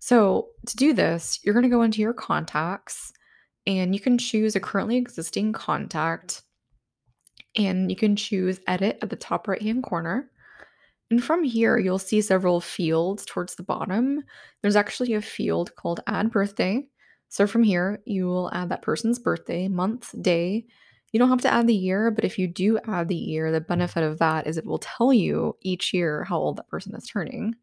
So, 0.00 0.48
to 0.66 0.76
do 0.76 0.92
this, 0.92 1.40
you're 1.42 1.54
going 1.54 1.64
to 1.64 1.70
go 1.70 1.82
into 1.82 2.02
your 2.02 2.12
contacts 2.12 3.12
and 3.66 3.94
you 3.94 4.00
can 4.00 4.18
choose 4.18 4.54
a 4.54 4.60
currently 4.60 4.96
existing 4.96 5.52
contact 5.52 6.42
and 7.56 7.90
you 7.90 7.96
can 7.96 8.16
choose 8.16 8.60
edit 8.66 8.98
at 9.00 9.10
the 9.10 9.16
top 9.16 9.48
right 9.48 9.62
hand 9.62 9.82
corner. 9.82 10.30
And 11.10 11.22
from 11.22 11.44
here, 11.44 11.78
you'll 11.78 11.98
see 11.98 12.20
several 12.20 12.60
fields 12.60 13.24
towards 13.24 13.54
the 13.54 13.62
bottom. 13.62 14.22
There's 14.62 14.76
actually 14.76 15.14
a 15.14 15.20
field 15.22 15.74
called 15.76 16.00
Add 16.06 16.30
Birthday. 16.30 16.86
So 17.28 17.46
from 17.46 17.62
here, 17.62 18.00
you 18.06 18.26
will 18.26 18.50
add 18.52 18.68
that 18.70 18.82
person's 18.82 19.18
birthday, 19.18 19.68
month, 19.68 20.14
day. 20.22 20.66
You 21.12 21.18
don't 21.18 21.28
have 21.28 21.42
to 21.42 21.52
add 21.52 21.66
the 21.66 21.74
year, 21.74 22.10
but 22.10 22.24
if 22.24 22.38
you 22.38 22.48
do 22.48 22.78
add 22.86 23.08
the 23.08 23.14
year, 23.14 23.52
the 23.52 23.60
benefit 23.60 24.02
of 24.02 24.18
that 24.18 24.46
is 24.46 24.56
it 24.56 24.66
will 24.66 24.78
tell 24.78 25.12
you 25.12 25.56
each 25.60 25.92
year 25.92 26.24
how 26.24 26.38
old 26.38 26.56
that 26.56 26.68
person 26.68 26.94
is 26.94 27.06
turning. 27.06 27.54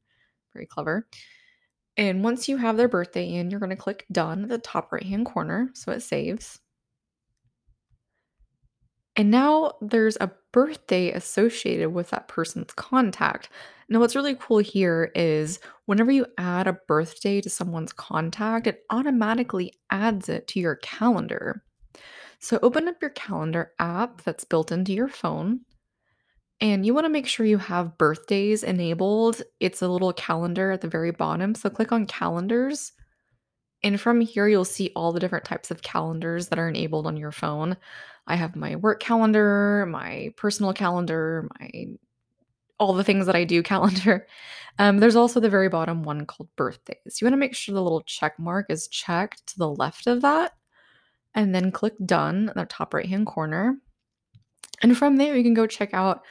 Very 0.54 0.66
clever. 0.66 1.08
And 1.98 2.24
once 2.24 2.48
you 2.48 2.58
have 2.58 2.78
their 2.78 2.88
birthday 2.88 3.34
in, 3.34 3.52
you're 3.52 3.60
going 3.60 3.72
to 3.72 3.76
click 3.76 4.06
done 4.12 4.44
at 4.44 4.50
the 4.50 4.58
top 4.58 4.92
right 4.92 5.04
hand 5.04 5.26
corner 5.26 5.70
so 5.74 5.92
it 5.92 6.02
saves. 6.02 6.60
And 9.16 9.30
now 9.30 9.74
there's 9.82 10.18
a 10.22 10.32
birthday 10.54 11.12
associated 11.12 11.90
with 11.90 12.10
that 12.12 12.28
person's 12.28 12.74
contact. 12.74 13.50
Now, 13.90 14.00
what's 14.00 14.16
really 14.16 14.36
cool 14.40 14.60
here 14.60 15.12
is 15.16 15.60
whenever 15.86 16.12
you 16.12 16.26
add 16.38 16.68
a 16.68 16.80
birthday 16.88 17.42
to 17.42 17.50
someone's 17.50 17.92
contact, 17.92 18.68
it 18.68 18.84
automatically 18.90 19.74
adds 19.90 20.30
it 20.30 20.48
to 20.50 20.62
your 20.62 20.78
calendar. 20.78 21.64
So, 22.40 22.58
open 22.64 22.88
up 22.88 23.02
your 23.02 23.12
calendar 23.12 23.74
app 23.80 24.22
that's 24.24 24.46
built 24.46 24.72
into 24.72 24.94
your 24.94 25.10
phone, 25.10 25.62
and 26.62 26.86
you 26.86 26.94
want 26.94 27.06
to 27.06 27.10
make 27.10 27.28
sure 27.28 27.46
you 27.46 27.58
have 27.58 27.98
birthdays 27.98 28.64
enabled. 28.64 29.42
It's 29.60 29.82
a 29.82 29.90
little 29.90 30.14
calendar 30.14 30.72
at 30.72 30.82
the 30.82 30.88
very 30.88 31.12
bottom. 31.12 31.54
So, 31.54 31.70
click 31.70 31.92
on 31.92 32.06
calendars. 32.06 32.94
And 33.84 34.00
from 34.00 34.22
here, 34.22 34.48
you'll 34.48 34.64
see 34.64 34.92
all 34.96 35.12
the 35.12 35.20
different 35.20 35.46
types 35.46 35.72
of 35.72 35.82
calendars 35.82 36.48
that 36.48 36.60
are 36.60 36.70
enabled 36.70 37.08
on 37.08 37.18
your 37.18 37.32
phone. 37.32 37.78
I 38.32 38.36
have 38.36 38.56
my 38.56 38.78
work 38.78 39.02
calendar, 39.02 39.86
my 39.90 40.34
personal 40.38 40.72
calendar, 40.72 41.50
my 41.60 41.88
all 42.80 42.94
the 42.94 43.04
things 43.04 43.26
that 43.26 43.36
I 43.36 43.44
do 43.44 43.62
calendar. 43.74 44.26
Um, 44.80 45.00
there's 45.00 45.18
also 45.18 45.42
the 45.42 45.50
very 45.50 45.68
bottom 45.68 46.04
one 46.04 46.26
called 46.26 46.48
birthdays. 46.56 47.20
You 47.20 47.26
want 47.26 47.34
to 47.34 47.38
make 47.38 47.54
sure 47.54 47.76
the 47.76 47.84
little 47.84 48.04
check 48.04 48.40
mark 48.40 48.68
is 48.70 48.88
checked 48.88 49.46
to 49.48 49.58
the 49.58 49.70
left 49.70 50.08
of 50.08 50.22
that, 50.22 50.54
and 51.36 51.54
then 51.54 51.72
click 51.72 51.94
done 52.06 52.50
in 52.50 52.54
the 52.56 52.66
top 52.66 52.94
right 52.94 53.06
hand 53.06 53.28
corner. 53.28 53.78
And 54.82 54.98
from 54.98 55.18
there, 55.18 55.36
you 55.36 55.44
can 55.44 55.54
go 55.54 55.68
check 55.68 55.94
out 55.94 56.22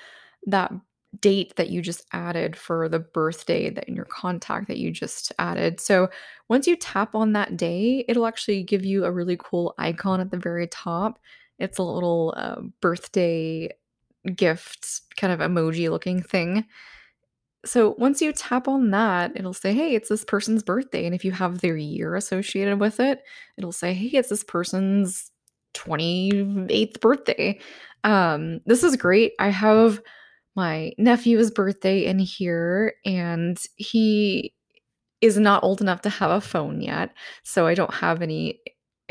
that 0.46 0.72
date 1.20 1.54
that 1.56 1.68
you 1.68 1.82
just 1.82 2.06
added 2.12 2.56
for 2.56 2.88
the 2.88 2.98
birthday 2.98 3.68
that 3.68 3.88
in 3.88 3.94
your 3.94 4.06
contact 4.06 4.68
that 4.68 4.78
you 4.78 4.90
just 4.90 5.32
added. 5.38 5.80
So 5.80 6.08
once 6.48 6.66
you 6.66 6.76
tap 6.76 7.14
on 7.14 7.34
that 7.34 7.58
day, 7.58 8.06
it'll 8.08 8.26
actually 8.26 8.62
give 8.62 8.86
you 8.86 9.04
a 9.04 9.12
really 9.12 9.36
cool 9.38 9.74
icon 9.76 10.20
at 10.20 10.30
the 10.30 10.38
very 10.38 10.66
top 10.68 11.18
it's 11.60 11.78
a 11.78 11.82
little 11.82 12.34
uh, 12.36 12.60
birthday 12.80 13.70
gift 14.34 15.02
kind 15.16 15.32
of 15.32 15.40
emoji 15.40 15.90
looking 15.90 16.22
thing. 16.22 16.64
So 17.64 17.94
once 17.98 18.22
you 18.22 18.32
tap 18.32 18.68
on 18.68 18.90
that, 18.90 19.32
it'll 19.36 19.52
say, 19.52 19.74
hey, 19.74 19.94
it's 19.94 20.08
this 20.08 20.24
person's 20.24 20.62
birthday. 20.62 21.04
And 21.04 21.14
if 21.14 21.24
you 21.24 21.32
have 21.32 21.60
their 21.60 21.76
year 21.76 22.14
associated 22.14 22.80
with 22.80 23.00
it, 23.00 23.22
it'll 23.58 23.72
say, 23.72 23.92
hey, 23.92 24.16
it's 24.16 24.30
this 24.30 24.44
person's 24.44 25.30
28th 25.74 27.00
birthday. 27.00 27.60
Um, 28.02 28.60
this 28.64 28.82
is 28.82 28.96
great. 28.96 29.32
I 29.38 29.50
have 29.50 30.00
my 30.56 30.92
nephew's 30.98 31.50
birthday 31.50 32.06
in 32.06 32.18
here, 32.18 32.94
and 33.04 33.60
he 33.76 34.54
is 35.20 35.36
not 35.36 35.62
old 35.62 35.80
enough 35.80 36.00
to 36.02 36.10
have 36.10 36.30
a 36.30 36.40
phone 36.40 36.80
yet. 36.80 37.10
So 37.44 37.66
I 37.66 37.74
don't 37.74 37.94
have 37.94 38.22
any 38.22 38.60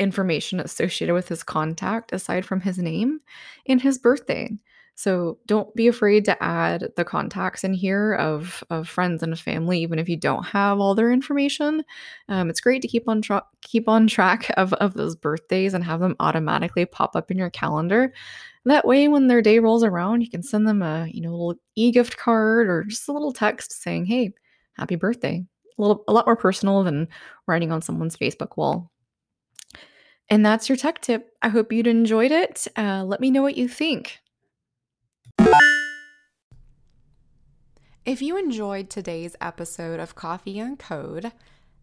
information 0.00 0.58
associated 0.58 1.14
with 1.14 1.28
his 1.28 1.42
contact 1.42 2.12
aside 2.12 2.44
from 2.44 2.60
his 2.60 2.78
name 2.78 3.20
and 3.66 3.80
his 3.80 3.98
birthday. 3.98 4.50
So 5.00 5.38
don't 5.46 5.74
be 5.74 5.88
afraid 5.88 6.26
to 6.26 6.42
add 6.42 6.90
the 6.94 7.06
contacts 7.06 7.64
in 7.64 7.72
here 7.72 8.12
of, 8.16 8.62
of 8.68 8.86
friends 8.86 9.22
and 9.22 9.38
family, 9.38 9.80
even 9.80 9.98
if 9.98 10.10
you 10.10 10.16
don't 10.18 10.44
have 10.44 10.78
all 10.78 10.94
their 10.94 11.10
information. 11.10 11.82
Um, 12.28 12.50
it's 12.50 12.60
great 12.60 12.82
to 12.82 12.88
keep 12.88 13.08
on 13.08 13.22
tra- 13.22 13.46
keep 13.62 13.88
on 13.88 14.06
track 14.06 14.52
of, 14.58 14.74
of 14.74 14.92
those 14.92 15.16
birthdays 15.16 15.72
and 15.72 15.82
have 15.84 16.00
them 16.00 16.16
automatically 16.20 16.84
pop 16.84 17.16
up 17.16 17.30
in 17.30 17.38
your 17.38 17.48
calendar. 17.48 18.12
That 18.66 18.86
way, 18.86 19.08
when 19.08 19.26
their 19.26 19.40
day 19.40 19.58
rolls 19.58 19.84
around, 19.84 20.20
you 20.20 20.28
can 20.28 20.42
send 20.42 20.68
them 20.68 20.82
a 20.82 21.08
you 21.10 21.22
know 21.22 21.30
little 21.30 21.54
e-gift 21.76 22.18
card 22.18 22.68
or 22.68 22.84
just 22.84 23.08
a 23.08 23.12
little 23.12 23.32
text 23.32 23.72
saying, 23.82 24.04
"Hey, 24.04 24.34
happy 24.74 24.96
birthday." 24.96 25.42
A 25.78 25.80
little 25.80 26.04
a 26.08 26.12
lot 26.12 26.26
more 26.26 26.36
personal 26.36 26.82
than 26.84 27.08
writing 27.46 27.72
on 27.72 27.80
someone's 27.80 28.18
Facebook 28.18 28.58
wall. 28.58 28.90
And 30.30 30.46
that's 30.46 30.68
your 30.68 30.76
tech 30.76 31.00
tip. 31.00 31.34
I 31.42 31.48
hope 31.48 31.72
you'd 31.72 31.88
enjoyed 31.88 32.30
it. 32.30 32.68
Uh, 32.76 33.02
let 33.04 33.20
me 33.20 33.32
know 33.32 33.42
what 33.42 33.56
you 33.56 33.66
think. 33.66 34.20
If 38.06 38.22
you 38.22 38.38
enjoyed 38.38 38.88
today's 38.88 39.34
episode 39.40 39.98
of 39.98 40.14
Coffee 40.14 40.60
and 40.60 40.78
Code, 40.78 41.32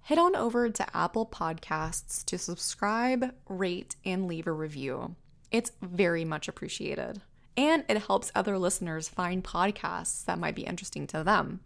head 0.01 0.17
on 0.17 0.36
over 0.36 0.69
to 0.69 0.97
Apple 0.97 1.25
Podcasts 1.25 2.23
to 2.25 2.38
subscribe, 2.38 3.33
rate, 3.49 3.97
and 4.05 4.27
leave 4.27 4.47
a 4.47 4.51
review. 4.53 5.15
It's 5.51 5.73
very 5.81 6.23
much 6.23 6.47
appreciated. 6.47 7.21
And 7.57 7.83
it 7.89 8.03
helps 8.03 8.31
other 8.33 8.57
listeners 8.57 9.10
find 9.10 9.43
podcasts 9.43 10.23
that 10.25 10.39
might 10.39 10.55
be 10.55 10.63
interesting 10.63 11.05
to 11.07 11.23
them. 11.23 11.60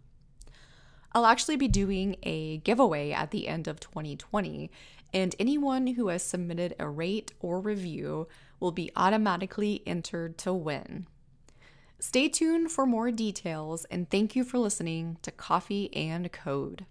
I'll 1.14 1.26
actually 1.26 1.56
be 1.56 1.68
doing 1.68 2.16
a 2.22 2.58
giveaway 2.58 3.12
at 3.12 3.30
the 3.30 3.46
end 3.48 3.68
of 3.68 3.80
2020, 3.80 4.70
and 5.12 5.34
anyone 5.38 5.88
who 5.88 6.08
has 6.08 6.22
submitted 6.22 6.74
a 6.78 6.88
rate 6.88 7.32
or 7.40 7.60
review 7.60 8.28
will 8.60 8.72
be 8.72 8.90
automatically 8.96 9.82
entered 9.86 10.38
to 10.38 10.52
win. 10.52 11.06
Stay 11.98 12.28
tuned 12.28 12.70
for 12.70 12.84
more 12.84 13.10
details, 13.10 13.84
and 13.86 14.10
thank 14.10 14.34
you 14.34 14.42
for 14.42 14.58
listening 14.58 15.18
to 15.22 15.30
Coffee 15.30 15.94
and 15.94 16.32
Code. 16.32 16.84